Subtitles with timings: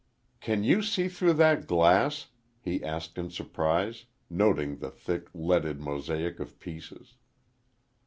[0.39, 6.39] "Can you see through that glass?" he asked in surprise, noting the thick, leaded mosaic
[6.39, 7.17] of pieces.